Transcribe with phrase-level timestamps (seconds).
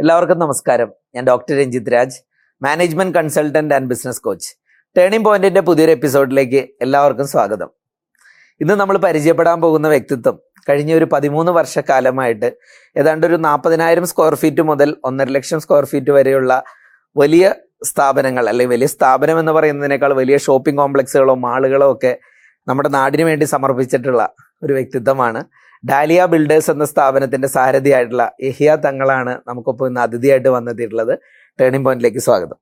[0.00, 0.88] എല്ലാവർക്കും നമസ്കാരം.
[1.14, 2.18] ഞാൻ doctor Ranjith Raj
[2.62, 4.48] management consultant and business coach.
[4.96, 7.70] Turning പോയിന്റിന്റെ പുതിയൊരു എപ്പിസോഡിലേക്ക് എല്ലാവർക്കും സ്വാഗതം.
[8.60, 10.36] ഇന്ന് നമ്മൾ പരിചയപ്പെടാൻ പോകുന്ന വ്യക്തിത്വം
[10.68, 12.50] കഴിഞ്ഞ ഒരു പതിമൂന്ന് വർഷക്കാലമായിട്ട്
[12.96, 16.52] ഏതാണ്ട് ഒരു നാൽപ്പതിനായിരം സ്ക്വയർ ഫീറ്റ് മുതൽ ഒന്നര ലക്ഷം സ്ക്വയർ ഫീറ്റ് വരെയുള്ള
[17.16, 17.54] വലിയ
[17.90, 22.12] സ്ഥാപനങ്ങൾ അല്ലെങ്കിൽ വലിയ സ്ഥാപനം എന്ന് പറയുന്നതിനേക്കാൾ വലിയ ഷോപ്പിംഗ് കോംപ്ലക്സുകളോ മാളുകളോ ഒക്കെ
[22.68, 24.22] നമ്മുടെ നാടിന് വേണ്ടി സമർപ്പിച്ചിട്ടുള്ള
[24.62, 25.44] ഒരു വ്യക്തിത്വമാണ്.
[25.88, 31.14] ഡാലിയ ബിൽഡേഴ്സ് എന്ന സ്ഥാപനത്തിന്റെ സാരഥിയായിട്ടുള്ള യഹിയ തങ്ങളാണ് നമുക്കൊപ്പം ഇന്ന് അതിഥിയായിട്ട് വന്നെത്തിയിട്ടുള്ളത്.
[31.60, 32.58] ടേണിംഗ് പോയിന്റിലേക്ക് സ്വാഗതം.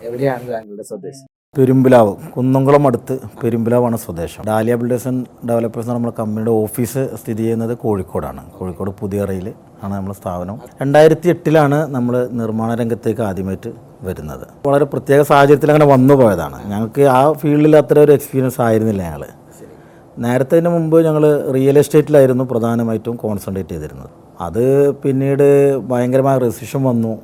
[0.00, 1.26] എവിടെയാണ് താങ്കളുടെ സ്വദേശം?
[1.56, 4.42] പെരുമ്പിലാവ് കുന്നംകുളം അടുത്ത് പെരുമ്പിലാവാണ് സ്വദേശം.
[4.46, 8.42] ഡാലിയ ബിൽഡേഴ്സ് ആൻഡ് ഡെവലപ്പേഴ്സ് നമ്മുടെ കമ്പനിയുടെ ഓഫീസ് സ്ഥിതി ചെയ്യുന്നത് കോഴിക്കോടാണ്.
[8.58, 9.46] കോഴിക്കോട് പുതിയറയിൽ
[9.82, 10.58] ആണ് നമ്മുടെ സ്ഥാപനം.
[10.82, 14.46] രണ്ടായിരത്തി എട്ടിലാണ് നമ്മൾ നിർമ്മാണ രംഗത്തേക്ക് ആദ്യമായിട്ട് വരുന്നത്.
[14.66, 16.58] വളരെ പ്രത്യേക സാഹചര്യത്തിൽ അങ്ങനെ വന്നു പോയതാണ്.
[16.70, 19.24] ഞങ്ങൾക്ക് ആ ഫീൽഡിൽ അത്ര ഒരു എക്സ്പീരിയൻസ് ആയിരുന്നില്ല ഞങ്ങൾ
[20.18, 24.10] നേരത്തെ അതിന് മുമ്പ് ഞങ്ങൾ റിയൽ എസ്റ്റേറ്റിലായിരുന്നു പ്രധാനമായിട്ടും കോൺസെൻട്രേറ്റ് ചെയ്തിരുന്നത്.
[24.40, 27.18] അത് പിന്നീട് ഭയങ്കരമായ റെസിഷൻ വന്നു.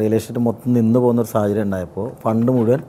[0.00, 2.80] റിയൽ എസ്റ്റേറ്റ് മൊത്തം നിന്ന് പോകുന്നൊരു സാഹചര്യം ഉണ്ടായപ്പോൾ ഫണ്ട് മുഴുവൻ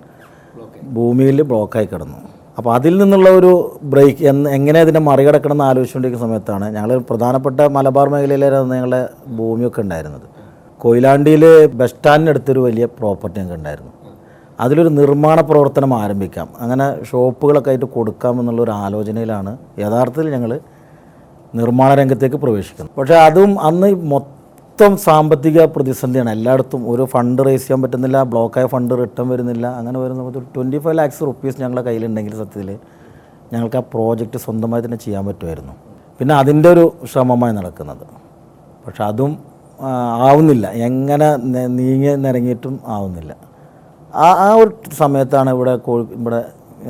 [0.83, 2.17] ഭൂമിയിൽ ബ്ലോക്കായി കിടന്നു.
[2.57, 8.09] അപ്പോൾ അതിൽ നിന്നുള്ള ഒരു ബ്രേക്ക് എന്ന് എങ്ങനെ അതിനെ മറികടക്കണം എന്ന് ആലോചിച്ചുകൊണ്ടിരിക്കുന്ന സമയത്താണ് ഞങ്ങൾ പ്രധാനപ്പെട്ട മലബാർ
[8.09, 10.32] മേഖലയിലായിരുന്നു ഞങ്ങളുടെ ഭൂമിയൊക്കെ ഉണ്ടായിരുന്നത്.
[10.83, 11.43] കൊയിലാണ്ടിയിൽ
[11.79, 13.91] ബസ് സ്റ്റാൻഡിനടുത്തൊരു വലിയ പ്രോപ്പർട്ടി ഞങ്ങൾക്ക് ഉണ്ടായിരുന്നു.
[14.59, 16.47] അതിലൊരു നിർമ്മാണ പ്രവർത്തനം ആരംഭിക്കാം.
[16.59, 20.59] അങ്ങനെ ഷോപ്പുകളൊക്കെ ആയിട്ട് കൊടുക്കാം എന്നുള്ള ഒരു ആലോചനയിലാണ് യഥാർത്ഥത്തിൽ ഞങ്ങൾ
[21.55, 22.95] നിർമ്മാണ രംഗത്തേക്ക് പ്രവേശിക്കുന്നത്.
[22.97, 26.29] പക്ഷേ അതും അന്ന് മൊത്തം സാമ്പത്തിക പ്രതിസന്ധിയാണ്.
[26.29, 29.67] എല്ലായിടത്തും ഒരു ഫണ്ട് റേസ് ചെയ്യാൻ പറ്റുന്നില്ല ബ്ലോക്കായ ഫണ്ട് റിട്ടേൺ വരുന്നില്ല.
[29.67, 32.69] അങ്ങനെ വരുന്ന ഒരു ട്വന്റി ഫൈവ് ലാക്സ് റുപ്പീസ് ഞങ്ങളുടെ കയ്യിലുണ്ടെങ്കിൽ സത്യത്തിൽ
[33.53, 35.73] ഞങ്ങൾക്ക് ആ പ്രോജക്റ്റ് സ്വന്തമായി തന്നെ ചെയ്യാൻ പറ്റുമായിരുന്നു.
[36.19, 38.05] പിന്നെ അതിന്റെ ഒരു ശ്രമമായി നടക്കുന്നത്.
[38.85, 39.52] പക്ഷെ അതും
[40.27, 40.65] ആവുന്നില്ല.
[40.87, 41.27] എങ്ങനെ
[41.77, 43.31] നീങ്ങി നിരങ്ങിയിട്ടും ആവുന്നില്ല.
[44.13, 46.41] ആ ആ ഒരു സമയത്താണ് ഇവിടെ കോഴി ഇവിടെ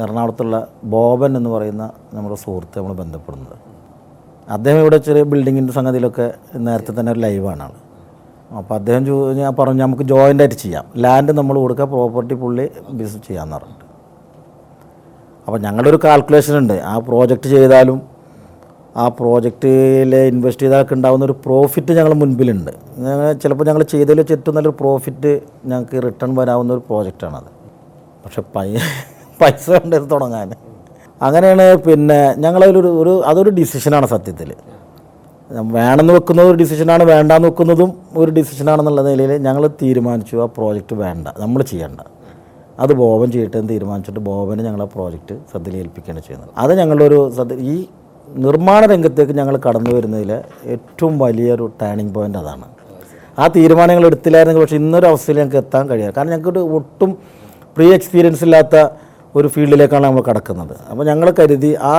[0.03, 0.57] എറണാകുളത്തുള്ള
[0.93, 1.83] ബോബൻ എന്ന് പറയുന്ന
[2.13, 3.55] നമ്മുടെ സുഹൃത്ത് നമ്മൾ ബന്ധപ്പെടുന്നത്.
[4.47, 6.27] അദ്ദേഹം ഇവിടെ ചെറിയ ബിൽഡിങ്ങിന്റെ സംഗതിയിലൊക്കെ
[6.67, 7.73] നേരത്തെ തന്നെ ഒരു ലൈവാണ് ആൾ
[8.59, 9.03] അപ്പോൾ അദ്ദേഹം
[9.41, 10.85] ഞാൻ പറഞ്ഞു നമുക്ക് ജോയിന്റ് ആയിട്ട് ചെയ്യാം.
[11.03, 12.65] ലാൻഡ് നമ്മൾ കൊടുക്കുക പ്രോപ്പർട്ടി പുള്ളി
[12.99, 13.85] ബിസിനസ് ചെയ്യാമെന്ന് പറഞ്ഞിട്ട്.
[15.47, 16.75] അപ്പോൾ ഞങ്ങളുടെ ഒരു കാൽക്കുലേഷൻ ഉണ്ട്.
[16.91, 17.97] ആ പ്രോജക്റ്റ് ചെയ്താലും
[18.95, 22.71] ആ പ്രോജക്റ്റിൽ ഇൻവെസ്റ്റ് ചെയ്താലൊക്കെ ഉണ്ടാകുന്ന ഒരു പ്രോഫിറ്റ് ഞങ്ങൾ മുൻപിലുണ്ട്.
[23.05, 25.31] ഞങ്ങൾ ചിലപ്പോൾ ഞങ്ങൾ ചെയ്തതിൽ ഏറ്റവും നല്ലൊരു പ്രോഫിറ്റ്
[25.71, 27.49] ഞങ്ങൾക്ക് റിട്ടേൺ വരാവുന്ന ഒരു പ്രോജക്റ്റാണത്
[28.25, 28.67] പക്ഷെ പൈ
[29.39, 30.49] പൈസ ഉണ്ടത് തുടങ്ങാൻ.
[31.21, 34.49] അങ്ങനെയാണ് പിന്നെ ഞങ്ങളതിലൊരു ഒരു അതൊരു ഡിസിഷനാണ് സത്യത്തിൽ
[35.75, 37.89] വേണമെന്ന് വെക്കുന്നത് ഒരു ഡിസിഷനാണ് വേണ്ടാന്ന് വെക്കുന്നതും
[38.21, 41.99] ഒരു ഡിസിഷനാണെന്നുള്ള നിലയിൽ ഞങ്ങൾ തീരുമാനിച്ചു ആ പ്രോജക്റ്റ് വേണ്ട നമ്മൾ ചെയ്യണ്ട.
[42.83, 46.51] അത് ബോബൻ ചെയ്യട്ടെ എന്ന് തീരുമാനിച്ചിട്ട് ബോബന് ഞങ്ങൾ ആ പ്രോജക്റ്റ് സദ്യയിൽ ഏൽപ്പിക്കുകയാണ് ചെയ്യുന്നത്.
[46.63, 47.75] അത് ഞങ്ങളുടെ ഒരു സദ്യ ഈ
[48.27, 50.31] നിർമ്മാണ രംഗത്തേക്ക് ഞങ്ങൾ കടന്നു വരുന്നതിൽ
[50.75, 52.65] ഏറ്റവും വലിയൊരു ടേണിംഗ് പോയിന്റ് അതാണ്.
[53.37, 57.11] ആ തീരുമാനങ്ങൾ എടുത്തില്ലായിരുന്നെങ്കിൽ പക്ഷേ ഇന്നൊരു അവസ്ഥയിൽ ഞങ്ങൾക്ക് എത്താൻ കഴിയാറ് കാരണം ഞങ്ങൾക്ക് ഒട്ടും
[57.77, 58.75] പ്രീ എക്സ്പീരിയൻസ് ഇല്ലാത്ത
[59.35, 60.75] ഒരു ഫീൽഡിലേക്കാണ് നമ്മൾ കടക്കുന്നത്.
[60.89, 61.95] അപ്പോൾ ഞങ്ങൾ കരുതി ആ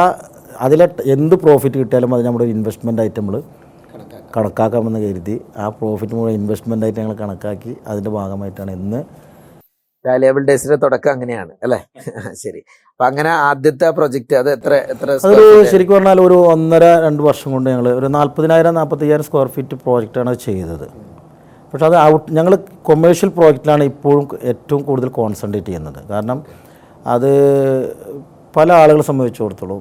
[0.60, 3.36] അതിലെ എന്ത് പ്രോഫിറ്റ് കിട്ടിയാലും അത് നമ്മുടെ ഇൻവെസ്റ്റ്മെന്റ് ആയിട്ട് നമ്മൾ
[4.36, 9.00] കണക്കാക്കാമെന്ന് കരുതി ആ പ്രോഫിറ്റ് മുഴുവൻ ഇൻവെസ്റ്റ്മെന്റ് ആയിട്ട് ഞങ്ങൾ കണക്കാക്കി അതിന്റെ ഭാഗമായിട്ടാണ് ഇന്ന്
[10.04, 11.78] ഡാലിയ ഡേയ്സിന്റെ തുടക്കം അങ്ങനെയാണ് അല്ലേ?
[12.36, 12.60] ശരി.
[12.94, 17.68] അപ്പൊ അങ്ങനെ ആദ്യത്തെ പ്രൊജക്ട് അത് എത്ര എത്ര അതൊരു ശരിക്കും പറഞ്ഞാൽ ഒരു ഒന്നര രണ്ട് വർഷം കൊണ്ട്
[17.70, 20.84] ഞങ്ങൾ ഒരു നാൽപ്പതിനായിരം നാൽപ്പത്തയ്യായിരം സ്ക്വയർ ഫീറ്റ് പ്രോജക്റ്റാണ് അത് ചെയ്തത്.
[21.70, 22.54] പക്ഷെ അത് ഔട്ട് ഞങ്ങൾ
[22.88, 25.98] കൊമേഴ്ഷ്യൽ പ്രോജക്റ്റിലാണ് ഇപ്പോഴും ഏറ്റവും കൂടുതൽ കോൺസെൻട്രേറ്റ് ചെയ്യുന്നത്.
[26.12, 26.38] കാരണം
[27.14, 27.30] അത്
[28.56, 29.80] പല ആളുകളെ സംബന്ധിച്ചിടത്തോളം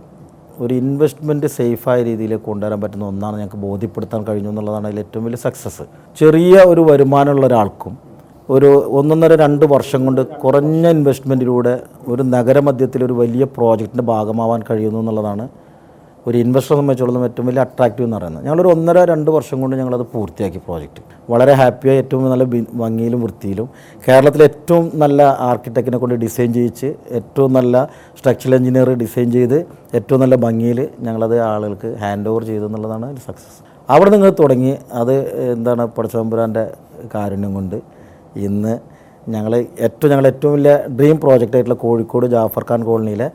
[0.64, 5.86] ഒരു ഇൻവെസ്റ്റ്മെന്റ് സേഫായ രീതിയിൽ കൊണ്ടുവരാൻ പറ്റുന്ന ഒന്നാണ് ഞങ്ങൾക്ക് ബോധ്യപ്പെടുത്താൻ കഴിഞ്ഞു എന്നുള്ളതാണ് അതിൽ ഏറ്റവും വലിയ സക്സസ്
[6.22, 7.94] ചെറിയ ഒരു വരുമാനമുള്ള ഒരാൾക്കും
[8.50, 11.74] ഒരു ഒന്നൊന്നര രണ്ട് വർഷം കൊണ്ട് കുറഞ്ഞ ഇൻവെസ്റ്റ്മെന്റിലൂടെ
[12.08, 15.46] ഒരു നഗരമധ്യത്തിൽ ഒരു വലിയ പ്രോജക്റ്റിന്റെ ഭാഗമാവാൻ കഴിയുന്നു എന്നുള്ളതാണ്
[16.26, 18.44] ഒരു ഇൻവെസ്റ്ററെ സംബന്ധിച്ചുള്ളത് ഏറ്റവും വലിയ അട്രാക്റ്റീവ് എന്ന് പറയുന്നത്.
[18.46, 22.46] ഞങ്ങളൊരു ഒന്നര രണ്ട് വർഷം കൊണ്ട് ഞങ്ങളത് പൂർത്തിയാക്കി പ്രോജക്റ്റ് വളരെ ഹാപ്പിയായി ഏറ്റവും നല്ല
[22.84, 23.68] ഭംഗിയിലും വൃത്തിയിലും
[24.04, 27.84] കേരളത്തിലെ ഏറ്റവും നല്ല ആർക്കിടെക്റ്റിനെ കൊണ്ട് ഡിസൈൻ ചെയ്യിച്ച് ഏറ്റവും നല്ല
[28.18, 29.58] സ്ട്രക്ചറൽ എഞ്ചിനീയർ ഡിസൈൻ ചെയ്ത്
[29.94, 35.16] ഏറ്റവും നല്ല ഭംഗിയിൽ ഞങ്ങളത് ആളുകൾക്ക് ഹാൻഡ് ഓവർ ചെയ്തു എന്നുള്ളതാണ് സക്സസ് അവിടെ നിങ്ങൾ തുടങ്ങി അത്
[35.52, 36.66] എന്താണ് പടച്ചതമ്പുരാന്റെ
[37.14, 37.78] കാരുണ്യം കൊണ്ട്
[38.48, 38.74] ഇന്ന്
[39.30, 39.54] ഞങ്ങൾ
[39.86, 43.28] ഏറ്റവും ഞങ്ങൾ ഏറ്റവും വലിയ ഡ്രീം പ്രോജക്റ്റ് ആയിട്ടുള്ള കോഴിക്കോട് ജാഫർ ഖാൻ കോളനിയിലെ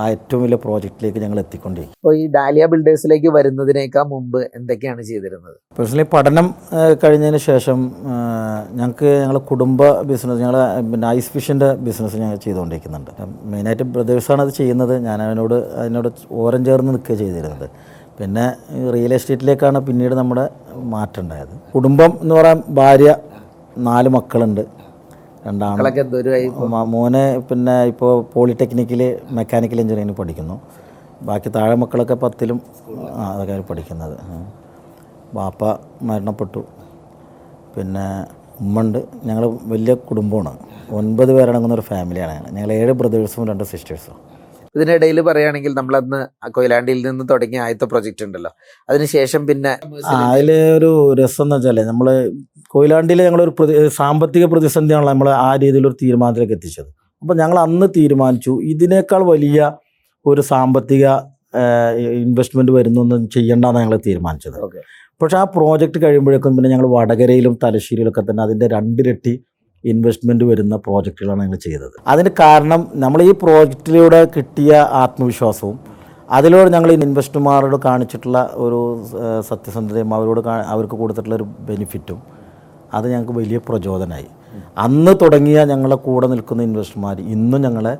[0.00, 5.56] ആ ഏറ്റവും വലിയ പ്രോജക്റ്റിലേക്ക് ഞങ്ങൾ എത്തിക്കൊണ്ടിരിക്കും അപ്പോൾ ഈ ഡാലിയ ബിൽഡേഴ്സിലേക്ക് വരുന്നതിനേക്കാൾ മുമ്പ് എന്തൊക്കെയാണ് ചെയ്തിരുന്നത്?
[5.76, 6.46] പേഴ്സണലി പഠനം
[7.02, 7.78] കഴിഞ്ഞതിന് ശേഷം
[8.78, 10.58] ഞങ്ങൾക്ക് ഞങ്ങൾ കുടുംബ ബിസിനസ് ഞങ്ങൾ
[10.92, 13.12] പിന്നെ ഐസ് ഫിഷിന്റെ ബിസിനസ് ഞങ്ങൾ ചെയ്തുകൊണ്ടിരിക്കുന്നുണ്ട്.
[13.52, 14.94] മെയിനായിട്ട് ബ്രദേഴ്സാണ് അത് ചെയ്യുന്നത്.
[15.08, 16.08] ഞാൻ അതിനോട് അതിനോട്
[16.44, 17.68] ഓരം ചേർന്ന് നിൽക്കുക ചെയ്തിരുന്നത്.
[18.18, 18.46] പിന്നെ
[18.94, 20.46] റിയൽ എസ്റ്റേറ്റിലേക്കാണ് പിന്നീട് നമ്മുടെ
[20.96, 21.54] മാറ്റം ഉണ്ടായത്.
[21.76, 23.12] കുടുംബം എന്ന് പറയാൻ ഭാര്യ
[23.78, 24.60] നാല് മക്കളുണ്ട്.
[25.46, 25.78] രണ്ടാണ്.
[26.94, 30.60] മോനെ പിന്നെ ഇപ്പോൾ പോളിടെക്നിക്കിൽ മെക്കാനിക്കൽ എഞ്ചിനീയറിംഗ് പഠിക്കുന്നു.
[31.22, 32.60] ബാക്കി താഴെ മക്കളൊക്കെ പത്തിലും
[33.16, 34.16] അതൊക്കെ പഠിക്കുന്നത്.
[35.34, 35.64] ബാപ്പ
[36.02, 36.64] മരണപ്പെട്ടു.
[37.76, 38.26] പിന്നെ
[38.60, 38.98] ഉമ്മണ്ട്.
[39.24, 40.52] ഞങ്ങൾ വലിയ കുടുംബമാണ്.
[40.90, 44.33] ഒൻപത് പേരടങ്ങുന്ന ഒരു ഫാമിലിയാണ് ഞങ്ങൾ ഞങ്ങൾ ഏഴ് ബ്രദേഴ്സും രണ്ട് സിസ്റ്റേഴ്സും.
[44.74, 46.20] ഇതിനിടയിൽ പറയുകയാണെങ്കിൽ നമ്മളന്ന്
[46.56, 48.50] കൊയിലാണ്ടിയിൽ നിന്ന് തുടങ്ങിയ ആദ്യത്തെ പ്രൊജക്റ്റ് ഉണ്ടല്ലോ.
[48.90, 49.72] അതിനുശേഷം പിന്നെ
[50.24, 50.90] അതിൽ ഒരു
[51.22, 52.08] രസം എന്ന് വെച്ചാൽ നമ്മൾ
[52.74, 53.52] കൊയിലാണ്ടിയിൽ ഞങ്ങളൊരു
[54.00, 56.90] സാമ്പത്തിക പ്രതിസന്ധിയാണല്ലോ നമ്മൾ ആ രീതിയിലൊരു തീരുമാനത്തിലേക്ക് എത്തിച്ചത്.
[57.22, 59.70] അപ്പോൾ ഞങ്ങൾ അന്ന് തീരുമാനിച്ചു ഇതിനേക്കാൾ വലിയ
[60.26, 61.06] ഒരു സാമ്പത്തിക
[62.24, 64.56] ഇൻവെസ്റ്റ്മെന്റ് വരുന്നൊന്നും ചെയ്യണ്ടെന്ന് ഞങ്ങൾ തീരുമാനിച്ചത്.
[64.66, 64.80] ഓക്കെ.
[65.22, 69.34] പക്ഷേ ആ പ്രോജക്റ്റ് കഴിയുമ്പോഴേക്കും പിന്നെ ഞങ്ങൾ വടകരയിലും തലശ്ശേരിയിലൊക്കെ തന്നെ അതിന്റെ രണ്ടിരട്ടി
[69.92, 71.96] ഇൻവെസ്റ്റ്മെന്റ് വരുന്ന പ്രോജക്റ്റുകളാണ് ഞങ്ങൾ ചെയ്തത്.
[72.12, 74.72] അതിന് കാരണം നമ്മൾ ഈ പ്രോജക്റ്റിലൂടെ കിട്ടിയ
[75.02, 75.76] ആത്മവിശ്വാസവും
[76.36, 78.80] അതിലൂടെ ഞങ്ങൾ ഈ ഇൻവെസ്റ്റർമാരോട് കാണിച്ചിട്ടുള്ള ഒരു
[79.50, 80.40] സത്യസന്ധതയും അവരോട്
[80.74, 82.20] അവർക്ക് കൊടുത്തിട്ടുള്ള ഒരു ബെനിഫിറ്റും
[82.96, 84.28] അത് ഞങ്ങൾക്ക് വലിയ പ്രചോദനമായി.
[84.86, 87.94] അന്ന് തുടങ്ങിയ ഞങ്ങളെ കൂടെ നിൽക്കുന്ന ഇൻവെസ്റ്റർമാർ ഇന്നും ഞങ്ങളെ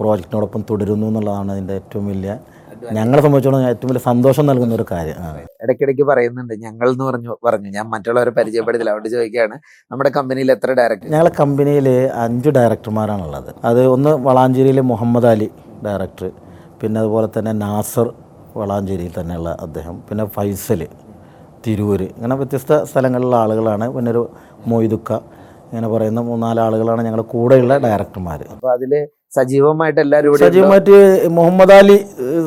[0.00, 2.32] പ്രോജക്റ്റിനോടൊപ്പം തുടരുന്നു എന്നുള്ളതാണ് അതിന്റെ ഏറ്റവും വലിയ
[2.96, 5.16] ഞങ്ങളെ സംബന്ധിച്ചോളം ഏറ്റവും വലിയ സന്തോഷം നൽകുന്ന ഒരു കാര്യം.
[5.60, 6.54] ഇടയ്ക്കിടയ്ക്ക് പറയുന്നുണ്ട്.
[6.66, 7.70] ഞങ്ങൾ എന്ന് പറഞ്ഞു പറഞ്ഞു.
[7.76, 8.92] ഞാൻ മറ്റുള്ളവരെ പരിചയപ്പെടുത്തില്ല.
[8.96, 9.56] അവിടെ ചോദിക്കുകയാണ്
[9.90, 11.88] നമ്മുടെ കമ്പനിയിൽ എത്ര ഡയറക്ടർ ഞങ്ങളെ കമ്പനിയിൽ
[12.24, 15.48] അഞ്ച് ഡയറക്ടർമാരാണുള്ളത് അത് ഒന്ന് വളാഞ്ചേരിയിലെ മുഹമ്മദ് അലി
[15.86, 16.30] ഡയറക്ടർ
[16.80, 18.08] പിന്നെ അതുപോലെ തന്നെ നാസർ
[18.56, 20.80] വളാഞ്ചേരിയിൽ തന്നെയുള്ള അദ്ദേഹം പിന്നെ ഫൈസൽ
[21.66, 23.86] തിരൂർ ഇങ്ങനെ വ്യത്യസ്ത സ്ഥലങ്ങളിലുള്ള ആളുകളാണ്.
[23.94, 24.22] പിന്നെ ഒരു
[24.66, 25.12] മൊയ്തുക്ക
[25.68, 28.92] ഇങ്ങനെ പറയുന്ന മൂന്നാൽ ആളുകളാണ് ഞങ്ങളുടെ കൂടെയുള്ള ഡയറക്ടർമാർ അപ്പോൾ അതിൽ
[29.36, 30.96] സജീവമായിട്ട് എല്ലാവരും സജീവമായിട്ട്
[31.38, 31.96] മുഹമ്മദ് അലി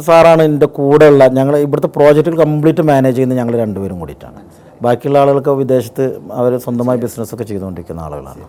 [0.08, 4.40] സാറാണ് എന്റെ കൂടെയുള്ള ഞങ്ങൾ ഇവിടുത്തെ പ്രോജക്റ്റുകൾ കംപ്ലീറ്റ് മാനേജ് ചെയ്യുന്നത് ഞങ്ങൾ രണ്ടുപേരും കൂടിയിട്ടാണ്.
[4.86, 6.06] ബാക്കിയുള്ള ആളുകൾക്ക് വിദേശത്ത്
[6.40, 8.46] അവർ സ്വന്തമായി ബിസിനസ്സൊക്കെ ചെയ്തുകൊണ്ടിരിക്കുന്ന ആളുകളാണ്.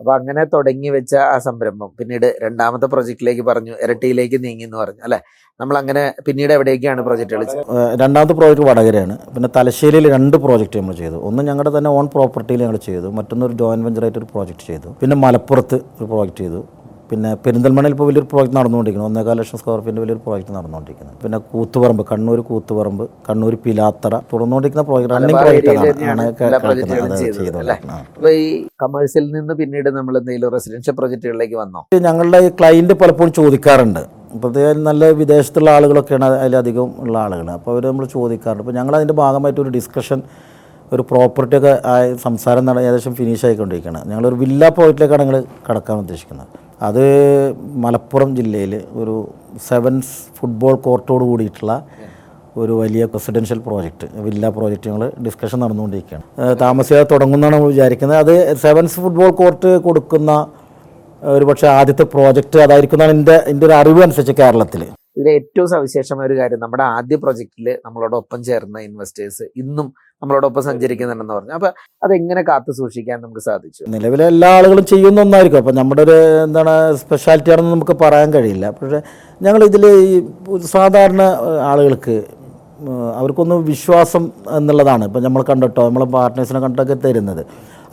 [0.00, 5.18] അപ്പൊ അങ്ങനെ തുടങ്ങി വെച്ച ആ സംരംഭം പിന്നീട് രണ്ടാമത്തെ പ്രൊജക്റ്റിലേക്ക് പറഞ്ഞു ഇരട്ടിയിലേക്ക് നീങ്ങി എന്ന് പറഞ്ഞു അല്ലേ?
[5.60, 7.70] നമ്മൾ അങ്ങനെ പിന്നീട് എവിടേക്കാണ് പ്രോജക്റ്റ് കളിച്ചത്
[8.02, 9.14] രണ്ടാമത്തെ പ്രോജക്റ്റ് വടകരയാണ്.
[9.34, 11.18] പിന്നെ തലശ്ശേരിയിൽ രണ്ട് പ്രോജക്റ്റ് നമ്മൾ ചെയ്തു.
[11.28, 14.90] ഒന്ന് ഞങ്ങളുടെ തന്നെ ഓൺ പ്രോപ്പർട്ടിയിൽ ഞങ്ങൾ ചെയ്തു മറ്റൊന്നൊരു ജോയിൻ വെഞ്ചറായിട്ട് ഒരു പ്രോജക്റ്റ് ചെയ്തു.
[15.02, 16.62] പിന്നെ മലപ്പുറത്ത് ഒരു പ്രോജക്റ്റ് ചെയ്തു.
[17.10, 19.08] പിന്നെ പെരിന്തൽമണ്ണയിൽ ഇപ്പോൾ വലിയൊരു പ്രോജക്റ്റ് നടന്നുകൊണ്ടിരിക്കുന്നു.
[19.10, 21.12] ഒന്നേകാൽ ലക്ഷം സ്ക്വയർ ഫീറ്റിന്റെ വലിയൊരു പ്രോജക്റ്റ് നടന്നുകൊണ്ടിരിക്കുന്നു.
[21.22, 25.70] പിന്നെ കൂത്തുപറമ്പ് കണ്ണൂർ കൂത്തുപറമ്പ് കണ്ണൂർ പിലാത്തറ തുടർന്നുകൊണ്ടിരിക്കുന്ന പ്രോജക്റ്റ് റണ്ണിങ് പ്രോജക്റ്റ്
[28.40, 28.42] ഈ
[28.82, 31.82] കമേഴ്സ്യൽ നിന്ന് പിന്നീട് നമ്മൾ എന്തെങ്കിലും റെസിഡൻഷ്യൽ പ്രോജക്റ്റുകളിലേക്ക് വന്നോ?
[32.08, 34.02] ഞങ്ങളുടെ ഈ ക്ലയന്റ് പലപ്പോഴും ചോദിക്കാറുണ്ട്.
[34.42, 38.62] പ്രത്യേകം നല്ല വിദേശത്തുള്ള ആളുകളൊക്കെയാണ് അതിലധികം ഉള്ള ആളുകൾ അപ്പോൾ അവർ നമ്മൾ ചോദിക്കാറുണ്ട്.
[38.64, 40.20] അപ്പോൾ ഞങ്ങൾ അതിന്റെ ഭാഗമായിട്ട് ഒരു ഡിസ്കഷൻ
[40.94, 44.00] ഒരു പ്രോപ്പർട്ടിയൊക്കെ ആയി സംസാരം നട ഏകദേശം ഫിനിഷ് ആയിക്കൊണ്ടിരിക്കുകയാണ്.
[44.10, 45.38] ഞങ്ങളൊരു വില്ല പ്രോജക്റ്റിലേക്കാണ് ഞങ്ങൾ
[45.68, 46.48] കടക്കാൻ ഉദ്ദേശിക്കുന്നത്.
[46.80, 47.04] അത്
[47.84, 49.14] മലപ്പുറം ജില്ലയിൽ ഒരു
[49.68, 51.74] സെവൻസ് ഫുട്ബോൾ കോർട്ടോട് കൂടിയിട്ടുള്ള
[52.62, 56.24] ഒരു വലിയ പ്രസിഡൻഷ്യൽ പ്രോജക്റ്റ് വില്ല പ്രോജക്റ്റ് ഞങ്ങൾ ഡിസ്കഷൻ നടന്നുകൊണ്ടിരിക്കുകയാണ്.
[56.64, 58.18] താമസിയാതെ തുടങ്ങുന്നതാണ് നമ്മൾ വിചാരിക്കുന്നത്.
[58.24, 58.34] അത്
[58.64, 60.32] സെവൻസ് ഫുട്ബോൾ കോർട്ട് കൊടുക്കുന്ന
[61.34, 64.82] ഒരു പക്ഷേ ആദ്യത്തെ പ്രോജക്റ്റ് അതായിരിക്കുന്നതാണ് എന്റെ എന്റെ ഒരു അറിവ് അനുസരിച്ച് കേരളത്തിൽ.
[65.16, 69.86] ഇതിലെ ഏറ്റവും സവിശേഷമായ ഒരു കാര്യം നമ്മുടെ ആദ്യ പ്രൊജക്റ്റിൽ നമ്മളോടൊപ്പം ചേർന്ന ഇൻവെസ്റ്റേഴ്സ് ഇന്നും
[70.22, 71.54] നമ്മളോടൊപ്പം സഞ്ചരിക്കുന്നുണ്ടെന്ന് പറഞ്ഞു.
[71.58, 71.68] അപ്പൊ
[72.04, 73.82] അതെങ്ങനെ കാത്തു സൂക്ഷിക്കാൻ നമുക്ക് സാധിച്ചു?
[73.94, 75.60] നിലവിലെ എല്ലാ ആളുകളും ചെയ്യുന്ന ഒന്നായിരിക്കും.
[75.62, 76.16] അപ്പം നമ്മുടെ ഒരു
[76.46, 76.72] എന്താണ്
[77.02, 78.66] സ്പെഷ്യാലിറ്റി ആണെന്ന് നമുക്ക് പറയാൻ കഴിയില്ല.
[78.78, 79.00] പക്ഷേ
[79.46, 80.16] ഞങ്ങൾ ഇതിൽ ഈ
[80.74, 81.22] സാധാരണ
[81.70, 82.16] ആളുകൾക്ക്
[83.18, 84.24] അവർക്കൊന്ന് വിശ്വാസം
[84.58, 85.04] എന്നുള്ളതാണ്.
[85.08, 87.42] ഇപ്പം നമ്മൾ കണ്ടിട്ടോ നമ്മൾ പാർട്ട്നേഴ്സിനെ കണ്ടൊക്കെ തരുന്നത്.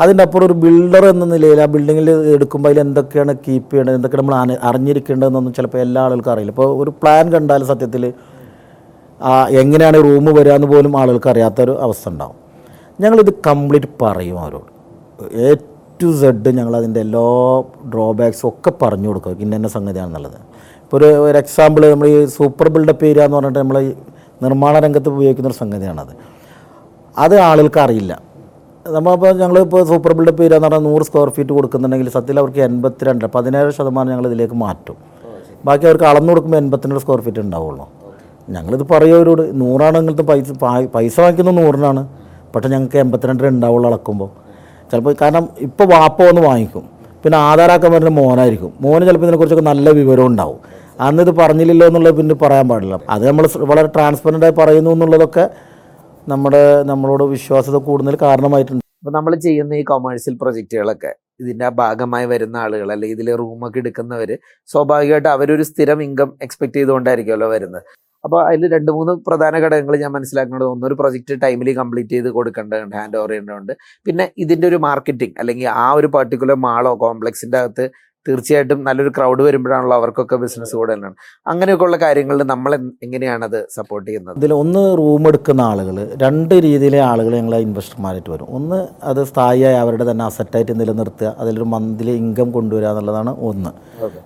[0.02, 4.36] അതിന്റെ അപ്പുറം ഒരു ബിൽഡർ എന്ന നിലയിൽ ആ ബിൽഡിങ്ങിൽ എടുക്കുമ്പോൾ അതിൽ എന്തൊക്കെയാണ് കീപ്പ് ചെയ്യേണ്ടത് എന്തൊക്കെ നമ്മൾ
[4.70, 6.54] അറിഞ്ഞിരിക്കേണ്ടതെന്നൊന്നും ചിലപ്പോൾ എല്ലാ ആളുകൾക്കും അറിയില്ല.
[6.56, 8.06] ഇപ്പോൾ ഒരു പ്ലാൻ കണ്ടാൽ സത്യത്തിൽ
[9.62, 12.38] എങ്ങനെയാണ് റൂം വരിക എന്ന് പോലും ആളുകൾക്ക് അറിയാത്തൊരു അവസ്ഥ ഉണ്ടാവും.
[13.04, 14.70] ഞങ്ങളിത് കംപ്ലീറ്റ് പറയും അവരോട്.
[15.46, 15.50] എ
[16.02, 17.28] ടു സെഡ് ഞങ്ങൾ അതിന്റെ എല്ലാ
[17.94, 19.40] ഡ്രോബാക്സും ഒക്കെ പറഞ്ഞു കൊടുക്കും.
[19.46, 20.40] ഇന്ന ഇന്ന സംഗതിയാണെന്നുള്ളത്
[20.84, 23.78] ഇപ്പോൾ ഒരു ഒരു എക്സാമ്പിൾ നമ്മൾ ഈ സൂപ്പർ ബിൽഡപ്പ് ഏരിയ എന്ന് പറഞ്ഞിട്ട് നമ്മൾ
[24.46, 26.14] നിർമ്മാണ രംഗത്ത് ഉപയോഗിക്കുന്ന ഒരു സംഗതിയാണത്.
[27.24, 28.14] അത് ആളുകൾക്ക് അറിയില്ല
[28.86, 33.70] നമ്മളിപ്പോൾ ഞങ്ങളിപ്പോൾ സൂപ്പർ ബിൽഡപ്പ് ഏരിയ എന്ന് പറഞ്ഞാൽ നൂറ് സ്ക്വയർ ഫീറ്റ് കൊടുക്കുന്നുണ്ടെങ്കിൽ സത്യത്തിൽ അവർക്ക് എൺപത്തിരണ്ട് പതിനേഴ്
[33.78, 34.98] ശതമാനം ഞങ്ങൾ ഇതിലേക്ക് മാറ്റും
[35.68, 37.86] ബാക്കി അവർക്ക് അളന്നു കൊടുക്കുമ്പോൾ എൺപത്തിരണ്ട് സ്ക്വയർ ഫീറ്റ് ഉണ്ടാവുള്ളൂ.
[38.48, 40.51] ഞങ്ങളിത് പറയും അവരോട് ഇങ്ങനത്തെ പൈസ
[40.96, 42.03] പൈസ വാങ്ങിക്കുന്നത് നൂറിനാണ്.
[42.53, 44.29] പക്ഷേ ഞങ്ങൾക്ക് എൺപത്തിരണ്ടര ഉണ്ടാവുള്ളൂ അളക്കുമ്പോൾ.
[44.89, 46.84] ചിലപ്പോൾ കാരണം ഇപ്പോൾ വാപ്പ വന്ന് വാങ്ങിക്കും.
[47.24, 48.72] പിന്നെ ആധാരാക്കാൻ വരുന്ന മോനായിരിക്കും.
[48.84, 50.60] മോന് ചിലപ്പോൾ ഇതിനെക്കുറിച്ചൊക്കെ നല്ല വിവരം ഉണ്ടാവും.
[51.06, 52.96] അന്ന് ഇത് പറഞ്ഞില്ലല്ലോ എന്നുള്ളത് പിന്നെ പറയാൻ പാടില്ല.
[53.13, 55.46] അത് നമ്മൾ വളരെ ട്രാൻസ്പെറന്റായി പറയുന്നു എന്നുള്ളതൊക്കെ
[56.27, 58.84] നമ്മുടെ നമ്മളോട് വിശ്വാസത കൂടുന്നതിൽ കാരണമായിട്ടുണ്ട്.
[59.00, 64.29] അപ്പോൾ നമ്മൾ ചെയ്യുന്ന ഈ കൊമേഴ്സ്യൽ പ്രൊജക്റ്റുകളൊക്കെ ഇതിന്റെ ഭാഗമായി വരുന്ന ആളുകൾ അല്ലെങ്കിൽ ഇതിൽ റൂമൊക്കെ എടുക്കുന്നവർ
[64.70, 67.84] സ്വാഭാവികമായിട്ട് അവരൊരു സ്ഥിരം ഇൻകം എക്സ്പെക്ട് ചെയ്തുകൊണ്ടായിരിക്കുമല്ലോ വരുന്നത്.
[68.25, 73.18] അപ്പോൾ അതിൽ രണ്ട് മൂന്ന് പ്രധാന ഘടകങ്ങൾ ഞാൻ മനസ്സിലാക്കുന്നത് ഒന്നൊരു പ്രൊജക്റ്റ് ടൈമിൽ കംപ്ലീറ്റ് ചെയ്ത് കൊടുക്കേണ്ടതുണ്ട് ഹാൻഡ്
[73.22, 73.74] ഓവർ ചെയ്യേണ്ടതുണ്ട്.
[74.08, 77.86] പിന്നെ ഇതിന്റെ ഒരു മാർക്കറ്റിംഗ് അല്ലെങ്കിൽ ആ ഒരു പർട്ടിക്കുലർ മാളോ കോംപ്ലക്സിന്റെ അകത്ത്
[78.27, 81.15] തീർച്ചയായിട്ടും നല്ലൊരു ക്രൗഡ് വരുമ്പോഴാണല്ലോ അവർക്കൊക്കെ ബിസിനസ് കൂടുതലാണ്
[81.51, 82.74] അങ്ങനെയൊക്കെയുള്ള കാര്യങ്ങളിൽ നമ്മൾ
[83.06, 84.36] എങ്ങനെയാണ് അത് സപ്പോർട്ട് ചെയ്യുന്നത്?
[84.39, 88.48] ഇതിൽ ഒന്ന് റൂം എടുക്കുന്ന ആളുകൾ രണ്ട് രീതിയിലെ ആളുകൾ ഞങ്ങൾ ഇൻവെസ്റ്റർമാരായിട്ട് വരും.
[88.58, 88.80] ഒന്ന്
[89.12, 93.72] അത് സ്ഥായിയായി അവരുടെ തന്നെ അസറ്റായിട്ട് നിലനിർത്തുക അതിലൊരു മന്ത്ലി ഇൻകം കൊണ്ടുവരിക എന്നുള്ളതാണ് ഒന്ന്.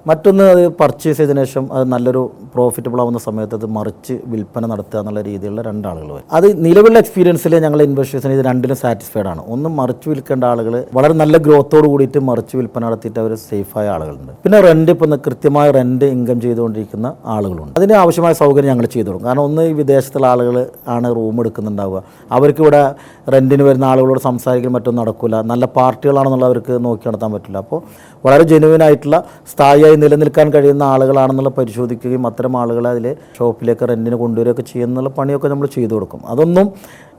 [0.10, 2.22] മറ്റൊന്ന് അത് പർച്ചേസ് ചെയ്തതിനു ശേഷം അത് നല്ലൊരു
[2.54, 6.27] പ്രോഫിറ്റബിൾ ആവുന്ന സമയത്ത് അത് മറിച്ച് വിൽപ്പന നടത്തുക എന്നുള്ള രീതിയിലുള്ള രണ്ടാളുകൾ വരും.
[6.38, 9.42] അത് നിലവിലുള്ള എക്സ്പീരിയൻസിൽ ഞങ്ങൾ ഇൻവെസ്റ്റേഴ്സിന് ഇത് രണ്ടിലും സാറ്റിസ്ഫൈഡ് ആണ്.
[9.56, 14.32] ഒന്ന് മറിച്ച് വിൽക്കേണ്ട ആളുകൾ വളരെ നല്ല ഗ്രോത്തോട് കൂടിയിട്ട് മറിച്ച് വിൽപ്പന നടത്തിയിട്ട് അവർ സേഫായ ആളുകളുണ്ട്.
[14.44, 17.74] പിന്നെ റെന്റ് ഇപ്പം കൃത്യമായ റെന്റ് ഇൻകം ചെയ്തുകൊണ്ടിരിക്കുന്ന ആളുകളുണ്ട്.
[17.79, 19.27] അതിന് ആവശ്യമായ സൗകര്യം ഞങ്ങൾ ചെയ്തു കൊടുക്കും.
[19.27, 20.58] കാരണം ഒന്ന് ഈ വിദേശത്തുള്ള ആളുകൾ
[20.96, 22.01] ആണ് റൂം എടുക്കുന്നുണ്ടാവുക.
[22.38, 22.82] അവർക്ക് ഇവിടെ
[23.36, 27.58] റെന്റിന് വരുന്ന ആളുകളോട് സംസാരിക്കാൻ മറ്റൊന്നും നടക്കില്ല നല്ല പാർട്ടികളാണെന്നുള്ളവർക്ക് നോക്കി നടത്താൻ പറ്റില്ല.
[27.65, 27.82] അപ്പോൾ
[28.25, 29.17] വളരെ ജെനുവിൻ ആയിട്ടുള്ള
[29.51, 35.94] സ്ഥായിയായി നിലനിൽക്കാൻ കഴിയുന്ന ആളുകളാണെന്നുള്ള പരിശോധിക്കുകയും അത്തരം ആളുകളെ അതിൽ ഷോപ്പിലേക്ക് റെന്റിന് കൊണ്ടുവരികയൊക്കെ ചെയ്യുന്നുള്ള പണിയൊക്കെ നമ്മൾ ചെയ്തു
[35.94, 36.22] കൊടുക്കും.
[36.27, 36.67] അതൊന്നും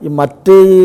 [0.01, 0.75] ഈ മറ്റ് ഈ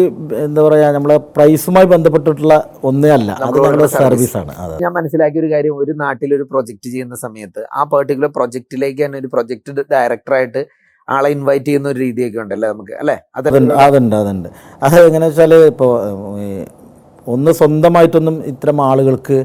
[0.40, 2.54] എന്താ പറയാ നമ്മളെ പ്രൈസുമായി ബന്ധപ്പെട്ടിട്ടുള്ള
[2.84, 3.30] ഒന്നേ അല്ല.
[3.40, 4.52] അത് നമ്മുടെ സർവീസ് ആണ്
[4.82, 9.30] ഞാൻ മനസ്സിലാക്കിയ ഒരു കാര്യം ഒരു നാട്ടിൽ ഒരു പ്രൊജക്ട് ചെയ്യുന്ന സമയത്ത് ആ പെർട്ടിക്കുലർ പ്രൊജക്റ്റിലേക്ക് തന്നെ ഒരു
[9.34, 9.60] പ്രൊജക്ട്
[9.94, 10.62] ഡയറക്ടറായിട്ട്
[11.08, 13.16] ആളെ ഇൻവൈറ്റ് ചെയ്യുന്ന ഒരു രീതിയൊക്കെ ഉണ്ടല്ലേ നമുക്ക് അല്ലേ?
[13.38, 14.48] അതുണ്ട് അതുണ്ട് അതുണ്ട്.
[14.82, 15.90] അത് എങ്ങനെ വെച്ചാൽ ഇപ്പോൾ
[17.26, 19.36] ഒന്ന് സ്വന്തമായിട്ടൊന്നും ഇത്തരം ആളുകൾക്ക്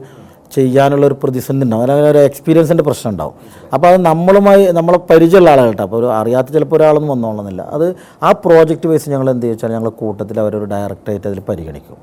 [0.56, 1.84] ചെയ്യാനുള്ള ഒരു പ്രതിസന്ധി ഉണ്ടാവും.
[1.84, 3.36] അല്ലെങ്കിൽ ഒരു എക്സ്പീരിയൻസിന്റെ പ്രശ്നം ഉണ്ടാവും.
[3.74, 7.62] അപ്പോൾ അത് നമ്മളുമായി നമ്മളെ പരിചയമുള്ള ആളുകൾട്ടോ അപ്പോൾ ഒരു അറിയാത്ത ചിലപ്പോൾ ഒരാളൊന്നും വന്നോളന്നില്ല.
[7.77, 7.88] അത്
[8.24, 11.98] ആ പ്രോജക്റ്റ് വൈസ് ഞങ്ങൾ എന്ത് ചോദിച്ചാൽ ഞങ്ങൾ കൂട്ടത്തിൽ അവരൊരു ഡയറക്റ്റായിട്ട് അതിൽ പരിഗണിക്കും.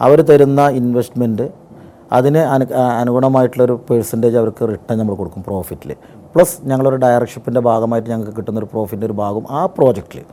[0.00, 1.48] അവർ തരുന്ന ഇൻവെസ്റ്റ്മെന്റ്
[2.18, 2.64] അതിന് അനു
[3.00, 5.90] അനുഗുണമായിട്ടുള്ളൊരു പേഴ്സന്റേജ് അവർക്ക് റിട്ടേൺ നമ്മൾ കൊടുക്കും പ്രോഫിറ്റിൽ
[6.34, 10.24] പ്ലസ് ഞങ്ങളൊരു ഡയറക്ഷിപ്പിന്റെ ഭാഗമായിട്ട് ഞങ്ങൾക്ക് കിട്ടുന്ന ഒരു പ്രോഫിറ്റിന്റെ ഒരു ഭാഗം ആ പ്രോജക്റ്റിൽ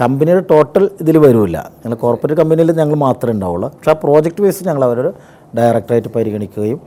[0.00, 1.58] കമ്പനിയുടെ ടോട്ടൽ ഇതിൽ വരില്ല.
[1.82, 3.68] ഞങ്ങൾ കോർപ്പറേറ്റ് കമ്പനിയിൽ ഞങ്ങൾ മാത്രമേ ഉണ്ടാവുള്ളൂ.
[3.68, 5.10] പക്ഷേ ആ പ്രോജക്റ്റ് വൈസ് ഞങ്ങൾ അവരൊരു
[5.58, 6.80] ഡയറക്റ്റായിട്ട് പരിഗണിക്കുകയും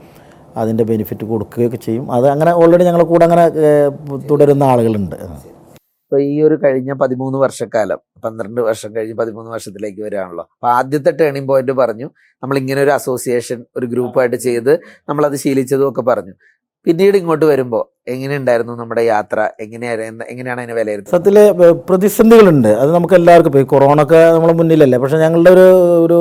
[0.60, 2.04] അതിന്റെ ബെനിഫിറ്റ് കൊടുക്കുകയൊക്കെ ചെയ്യും.
[2.16, 3.44] അത് അങ്ങനെ ഓൾറെഡി ഞങ്ങളുടെ കൂടെ അങ്ങനെ
[4.30, 5.16] തുടരുന്ന ആളുകളുണ്ട്.
[6.04, 11.48] അപ്പോൾ ഈ ഒരു കഴിഞ്ഞ പതിമൂന്ന് വർഷക്കാലം പന്ത്രണ്ട് വർഷം കഴിഞ്ഞ് പതിമൂന്ന് വർഷത്തിലേക്ക് വരികയാണല്ലോ അപ്പോൾ ആദ്യത്തെ ടേണിംഗ്
[11.50, 12.06] പോയിന്റ് പറഞ്ഞു
[12.42, 14.72] നമ്മൾ ഇങ്ങനെ ഒരു അസോസിയേഷൻ ഒരു ഗ്രൂപ്പായിട്ട് ചെയ്ത്
[15.08, 16.34] നമ്മളത് ശീലിച്ചതും ഒക്കെ പറഞ്ഞു.
[16.86, 19.38] പിന്നീട് ഇങ്ങോട്ട് വരുമ്പോൾ എങ്ങനെയുണ്ടായിരുന്നു നമ്മുടെ യാത്ര?
[19.64, 21.14] എങ്ങനെയായിരുന്നു എങ്ങനെയാണ് അതിനെ വിലയിരുത്തുന്നത്?
[21.14, 21.38] സത്യത്തിൽ
[21.88, 22.68] പ്രതിസന്ധികളുണ്ട്.
[22.82, 24.98] അത് നമുക്ക് എല്ലാവർക്കും ഇപ്പോൾ ഈ കൊറോണ ഒക്കെ നമ്മളെ മുന്നിലല്ലേ?
[25.04, 25.66] പക്ഷേ ഞങ്ങളുടെ ഒരു
[26.06, 26.18] ഒരു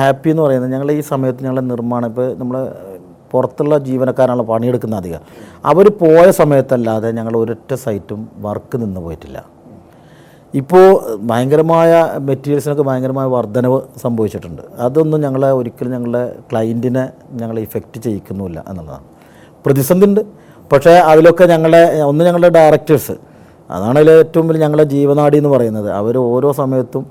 [0.00, 2.56] ഹാപ്പി എന്ന് പറയുന്നത് ഞങ്ങൾ ഈ സമയത്ത് ഞങ്ങളുടെ നിർമ്മാണം ഇപ്പോൾ നമ്മൾ
[3.32, 5.22] പുറത്തുള്ള ജീവനക്കാരാണ് പണിയെടുക്കുന്ന അധികം.
[5.72, 9.38] അവർ പോയ സമയത്തല്ലാതെ ഞങ്ങൾ ഒരൊറ്റ സൈറ്റും വർക്ക് നിന്ന് പോയിട്ടില്ല.
[10.54, 10.86] ഇപ്പോൾ
[11.30, 11.92] ഭയങ്കരമായ
[12.28, 14.62] മെറ്റീരിയൽസിനൊക്കെ ഭയങ്കരമായ വർധനവ് സംഭവിച്ചിട്ടുണ്ട്.
[14.86, 17.04] അതൊന്നും ഞങ്ങളെ ഒരിക്കലും ഞങ്ങളുടെ ക്ലയന്റിനെ
[17.40, 19.06] ഞങ്ങളെ ഇഫക്റ്റ് ചെയ്യിക്കുന്നുമില്ല എന്നുള്ളതാണ്.
[19.64, 20.20] പ്രതിസന്ധി ഉണ്ട്
[20.72, 23.14] പക്ഷേ അതിലൊക്കെ ഞങ്ങളുടെ ഒന്ന് ഞങ്ങളുടെ ഡയറക്ടേഴ്സ്
[23.70, 25.88] അതാണ് അതിൽ ഏറ്റവും വലിയ ഞങ്ങളുടെ ജീവനാടി എന്ന് പറയുന്നത്.
[26.00, 27.04] അവർ ഓരോ സമയത്തും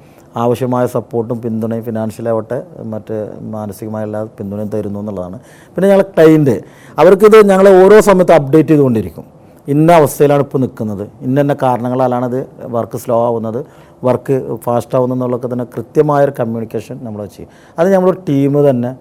[0.44, 2.58] ആവശ്യമായ സപ്പോർട്ടും പിന്തുണയും ഫിനാൻഷ്യലാവട്ടെ
[2.94, 3.16] മറ്റ്
[3.56, 5.38] മാനസികമായ എല്ലാ പിന്തുണയും തരുന്നു എന്നുള്ളതാണ്.
[5.74, 6.56] പിന്നെ ഞങ്ങളെ ക്ലൈന്റ്
[7.02, 9.26] അവർക്കിത് ഞങ്ങൾ ഓരോ സമയത്തും അപ്ഡേറ്റ് ചെയ്തുകൊണ്ടിരിക്കും.
[9.74, 11.04] ഇന്ന അവസ്ഥയിലാണ് ഇപ്പോൾ നിൽക്കുന്നത്.
[11.28, 12.42] ഇന്ന ഇന്ന കാരണങ്ങളാലാണ് ഇത്
[12.76, 13.60] വർക്ക് സ്ലോ ആവുന്നത്
[14.08, 14.36] വർക്ക്
[14.66, 17.50] ഫാസ്റ്റ് ആവുന്നത് എന്നുള്ളതൊക്കെ തന്നെ കൃത്യമായൊരു കമ്മ്യൂണിക്കേഷൻ നമ്മൾ ചെയ്യും.
[17.80, 18.92] അത് നമ്മളൊരു ടീം തന്നെ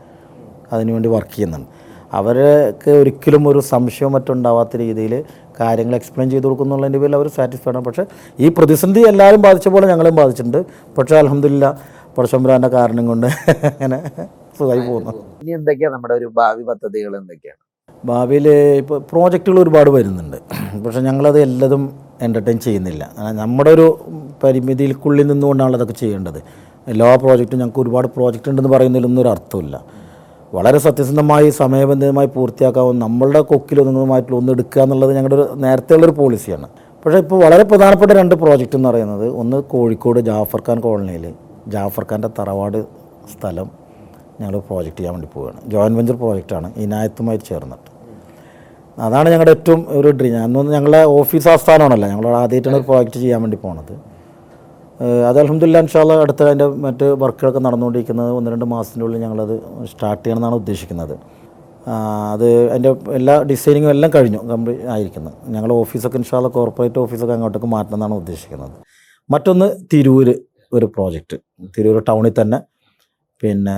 [0.73, 1.69] അതിനുവേണ്ടി വർക്ക് ചെയ്യുന്നുണ്ട്.
[2.19, 5.15] അവർക്ക് ഒരിക്കലും ഒരു സംശയം മറ്റുണ്ടാവാത്ത രീതിയിൽ
[5.61, 7.85] കാര്യങ്ങൾ എക്സ്പ്ലെയിൻ ചെയ്ത് കൊടുക്കുന്നുള്ളതിന്റെ പേരിൽ അവർ സാറ്റിസ്ഫൈഡ് ആണ്.
[7.89, 8.05] പക്ഷേ
[8.45, 10.61] ഈ പ്രതിസന്ധി എല്ലാവരും ബാധിച്ച പോലെ ഞങ്ങളും ബാധിച്ചിട്ടുണ്ട്.
[10.99, 11.65] പക്ഷേ അലഹമില്ല
[12.17, 13.29] പടശമ്പരാന്റെ കാരണം കൊണ്ട്
[13.71, 13.99] അങ്ങനെ
[14.59, 15.13] സുഖമായി പോകുന്നു.
[15.43, 17.61] ഇനി എന്തൊക്കെയാണ് നമ്മുടെ ഒരു ഭാവി പദ്ധതികൾ എന്തൊക്കെയാണ്?
[18.05, 18.47] ഭാവിയിൽ
[18.83, 20.39] ഇപ്പോൾ പ്രോജക്റ്റുകൾ ഒരുപാട് വരുന്നുണ്ട്.
[20.85, 21.83] പക്ഷേ ഞങ്ങളത് എല്ലതും
[22.27, 23.03] എന്റർടൈൻ ചെയ്യുന്നില്ല.
[23.41, 23.87] നമ്മുടെ ഒരു
[24.43, 26.41] പരിമിതിക്കുള്ളിൽ നിന്നുകൊണ്ടാണ് അതൊക്കെ ചെയ്യേണ്ടത്.
[26.93, 29.77] എല്ലാ പ്രോജക്റ്റും ഞങ്ങൾക്ക് ഒരുപാട് പ്രോജക്റ്റ് ഉണ്ടെന്ന് പറയുന്നതിലൊന്നും ഒരു അർത്ഥമില്ല
[30.55, 36.69] വളരെ സത്യസന്ധമായി സമയബന്ധിതമായി പൂർത്തിയാക്കാവുന്ന നമ്മളുടെ കൊക്കിലൊന്നുമായിട്ടുള്ള ഒന്ന് എടുക്കുക എന്നുള്ളത് ഞങ്ങളുടെ ഒരു നേരത്തെയുള്ളൊരു പോളിസിയാണ്.
[37.05, 41.35] പക്ഷേ ഇപ്പോൾ വളരെ പ്രധാനപ്പെട്ട രണ്ട് പ്രോജക്റ്റ് എന്ന് പറയുന്നത് ഒന്ന് കോഴിക്കോട് ജാഫർ ഖാൻ കോളനിയിൽ
[41.69, 42.81] ജാഫർ ഖാന്റെ തറവാട്
[43.33, 43.69] സ്ഥലം
[44.41, 45.61] ഞങ്ങൾ പ്രോജക്റ്റ് ചെയ്യാൻ വേണ്ടി പോവുകയാണ്.
[45.73, 47.91] ജോയിന്റ് വെഞ്ചർ പ്രോജക്റ്റാണ് ഇനായത്തുമായി ചേർന്നിട്ട്.
[48.99, 52.09] അതാണ് ഞങ്ങളുടെ ഏറ്റവും ഒരു ഡ്രീം അന്നൊന്ന് ഞങ്ങളുടെ ഓഫീസ് ആസ്ഥാനമാണല്ലോ.
[52.09, 54.16] ഞങ്ങൾ ആദ്യമായിട്ടാണ് പ്രോജക്റ്റ് ചെയ്യാൻ വേണ്ടി പോണത്.
[55.01, 59.55] അത് അലഹമില്ല ഇൻഷാല്ല അടുത്ത അതിന്റെ മറ്റ് വർക്കുകളൊക്കെ നടന്നുകൊണ്ടിരിക്കുന്നത് ഒന്ന് രണ്ട് മാസത്തിന്റെ ഉള്ളിൽ ഞങ്ങളത്
[59.91, 61.15] സ്റ്റാർട്ട് ചെയ്യണമെന്നാണ് ഉദ്ദേശിക്കുന്നത്.
[62.33, 68.17] അത് അതിന്റെ എല്ലാ ഡിസൈനിങ്ങും എല്ലാം കഴിഞ്ഞു കംപ്ലീറ്റ് ആയിരിക്കുന്നത് ഞങ്ങൾ ഓഫീസൊക്കെ ഇൻഷാല്ല കോർപ്പറേറ്റ് ഓഫീസൊക്കെ അങ്ങോട്ടേക്ക് മാറ്റണമെന്നാണ്
[68.23, 68.77] ഉദ്ദേശിക്കുന്നത്.
[69.31, 70.29] മറ്റൊന്ന് തിരൂർ
[70.77, 71.37] ഒരു പ്രോജക്റ്റ്
[71.77, 72.59] തിരൂർ ടൗണിൽ തന്നെ.
[73.43, 73.77] പിന്നെ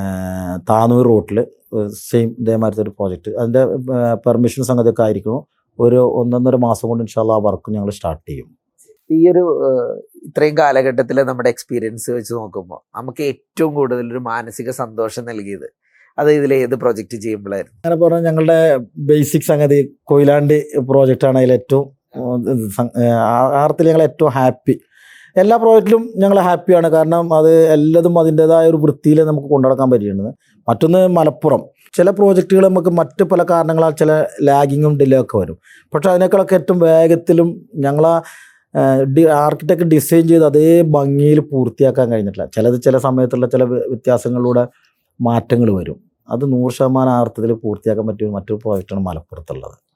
[0.71, 1.39] താനൂർ റൂട്ടിൽ
[2.09, 3.31] സെയിം ഇതേമാതിരത്തെ ഒരു പ്രോജക്റ്റ്.
[3.41, 3.63] അതിന്റെ
[4.27, 5.39] പെർമിഷൻ സംഗതിയൊക്കെ ആയിരിക്കും
[5.79, 8.49] ഒരു ഒന്നൊന്നര മാസം കൊണ്ട് ഇൻഷാല്ല ആ വർക്ക് ഞങ്ങൾ സ്റ്റാർട്ട് ചെയ്യും.
[9.11, 9.43] ഈ ഒരു
[10.27, 15.69] ഇത്രയും കാലഘട്ടത്തിലെ നമ്മുടെ എക്സ്പീരിയൻസ് വെച്ച് നോക്കുമ്പോൾ നമുക്ക് ഏറ്റവും കൂടുതൽ ഒരു മാനസിക സന്തോഷം നൽകിയത്.
[16.19, 18.59] അത് ഇതിൽ ഏത് പ്രോജക്റ്റ് ചെയ്യുമ്പോഴായിരുന്നു അങ്ങനെ പറഞ്ഞാൽ ഞങ്ങളുടെ
[19.11, 19.79] ബേസിക് സംഗതി
[20.11, 20.59] കൊയിലാണ്ടി
[20.91, 21.87] പ്രോജക്റ്റാണ് അതിൽ ഏറ്റവും
[23.63, 24.75] ആർത്തിൽ ഞങ്ങൾ ഏറ്റവും ഹാപ്പി
[25.37, 30.31] എല്ലാ പ്രോജക്റ്റിലും ഞങ്ങൾ ഹാപ്പിയാണ് കാരണം അത് എല്ലാതും അതിന്റെതായ ഒരു വൃത്തിയിൽ നമുക്ക് കൊണ്ടുനടക്കാൻ പറ്റിയിരുന്നത്
[30.69, 31.63] മറ്റൊന്ന് മലപ്പുറം.
[31.97, 34.13] ചില പ്രോജക്റ്റുകൾ നമുക്ക് മറ്റ് പല കാരണങ്ങളാൽ ചില
[34.49, 35.57] ലാഗിങ്ങും ഡിലേ ഒക്കെ വരും.
[35.93, 37.49] പക്ഷേ അതിനേക്കാളൊക്കെ ഏറ്റവും വേഗത്തിലും
[37.85, 38.15] ഞങ്ങളാ
[39.31, 42.49] ആർക്കിടെക്ട് ഡിസൈൻ ചെയ്ത് അതേ ഭംഗിയിൽ പൂർത്തിയാക്കാൻ കഴിഞ്ഞിട്ടില്ല.
[42.55, 44.69] ചിലത് ചില സമയത്തുള്ള ചില വ്യ- വ്യത്യാസങ്ങളിലൂടെ
[45.21, 46.01] മാറ്റങ്ങൾ വരും.
[46.31, 49.88] അത് നൂറ് ശതമാനം അർത്ഥത്തിൽ പൂർത്തിയാക്കാൻ പറ്റിയ മറ്റൊരു പ്രോജക്റ്റാണ് മലപ്പുറത്തുള്ളത്.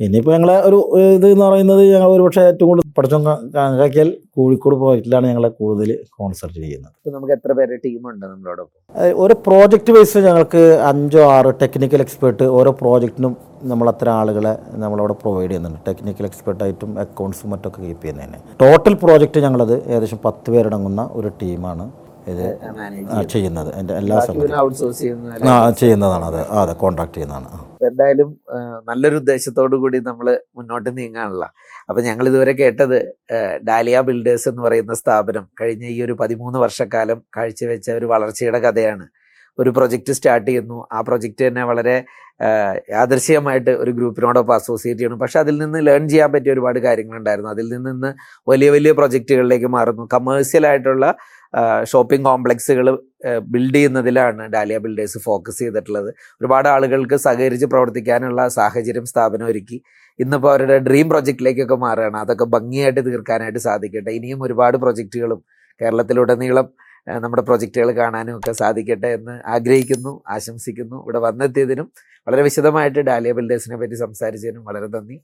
[0.00, 0.78] ഇനിയിപ്പോൾ ഞങ്ങളെ ഒരു
[1.16, 3.22] ഇത് എന്ന് പറയുന്നത് ഞങ്ങൾ ഒരുപക്ഷെ ഏറ്റവും കൂടുതൽ പഠിച്ചും
[3.54, 6.92] കണക്കാക്കിയാൽ കോഴിക്കോട് പ്രോജക്റ്റിലാണ് ഞങ്ങളെ കൂടുതൽ കോൺസെർട്ട് ചെയ്യുന്നത്.
[7.16, 8.78] നമുക്ക് എത്ര പേര് ടീമുണ്ട് നമ്മളോടൊപ്പം?
[9.24, 13.34] ഒരു പ്രോജക്റ്റ് വൈസ് ഞങ്ങൾക്ക് അഞ്ചോ ആറ് ടെക്നിക്കൽ എക്സ്പേർട്ട് ഓരോ പ്രോജക്റ്റിനും
[13.72, 15.80] നമ്മൾ അത്ര ആളുകളെ നമ്മളവിടെ പ്രൊവൈഡ് ചെയ്യുന്നുണ്ട്.
[15.88, 18.40] ടെക്നിക്കൽ എക്സ്പേർട്ടായിട്ടും അക്കൗണ്ട്സും മറ്റൊക്കെ കീപ്പ് ചെയ്യുന്നതിന്.
[18.62, 21.86] ടോട്ടൽ പ്രോജക്റ്റ് ഞങ്ങളത് ഏകദേശം പത്ത് പേരടങ്ങുന്ന ഒരു ടീമാണ്
[22.30, 22.44] ഇത്
[23.32, 23.70] ചെയ്യുന്നത്.
[23.78, 26.40] എന്റെ എല്ലാ സമയത്തും ആ ചെയ്യുന്നതാണ് അത്.
[26.60, 27.48] അതെ കോൺടാക്ട് ചെയ്യുന്നതാണ്.
[27.88, 28.28] എന്തായാലും
[28.88, 30.26] നല്ലൊരു ഉദ്ദേശത്തോടു കൂടി നമ്മൾ
[30.56, 31.44] മുന്നോട്ട് നീങ്ങാനുള്ള.
[31.88, 32.96] അപ്പൊ ഞങ്ങൾ ഇതുവരെ കേട്ടത്
[33.68, 39.06] ഡാലിയ ബിൽഡേഴ്സ് എന്ന് പറയുന്ന സ്ഥാപനം കഴിഞ്ഞ ഈ ഒരു പതിമൂന്ന് വർഷക്കാലം കാഴ്ചവെച്ച ഒരു വളർച്ചയുടെ കഥയാണ്.
[39.60, 40.86] ഒരു പ്രൊജക്റ്റ് സ്റ്റാർട്ട് ചെയ്യുന്നു.
[40.92, 41.96] ആ പ്രൊജക്റ്റ് തന്നെ വളരെ
[42.90, 47.50] യാദർശികമായിട്ട് ഒരു ഗ്രൂപ്പിനോടൊപ്പം അസോസിയേറ്റ് ചെയ്യണം പക്ഷെ അതിൽ നിന്ന് ലേൺ ചെയ്യാൻ പറ്റിയ ഒരുപാട് കാര്യങ്ങളുണ്ടായിരുന്നു.
[47.50, 48.10] അതിൽ നിന്ന്
[48.50, 50.04] വലിയ വലിയ പ്രൊജക്റ്റുകളിലേക്ക് മാറുന്നു.
[50.14, 51.06] കമേഴ്സ്യൽ ആയിട്ടുള്ള
[51.84, 52.86] ഷോപ്പിംഗ് കോംപ്ലക്സുകൾ
[53.38, 56.14] ബിൽഡ് ചെയ്യുന്നതിലാണ് ഡാലിയ ബിൽഡേഴ്സ് ഫോക്കസ് ചെയ്തിട്ടുള്ളത്.
[56.40, 59.82] ഒരുപാട് ആളുകൾക്ക് സഹകരിച്ച് പ്രവർത്തിക്കാനുള്ള സാഹചര്യം സ്ഥാപനം ഒരുക്കി.
[60.20, 62.16] ഇന്നിപ്പോൾ അവരുടെ ഡ്രീം പ്രൊജക്റ്റിലേക്കൊക്കെ മാറുകയാണ്.
[62.16, 64.10] അതൊക്കെ ഭംഗിയായിട്ട് തീർക്കാനായിട്ട് സാധിക്കട്ടെ.
[64.10, 65.44] ഇനിയും ഒരുപാട് പ്രൊജക്റ്റുകളും
[65.82, 66.66] കേരളത്തിലുടനീളം
[67.08, 70.96] നമ്മുടെ പ്രൊജക്റ്റുകൾ കാണാനും ഒക്കെ സാധിക്കട്ടെ എന്ന് ആഗ്രഹിക്കുന്നു ആശംസിക്കുന്നു.
[71.04, 71.92] ഇവിടെ വന്നെത്തിയതിനും
[72.26, 75.16] വളരെ വിശദമായിട്ട് ഡാലിയ ബിൽഡേഴ്സിനെ പറ്റി സംസാരിച്ചതിനും വളരെ നന്ദി.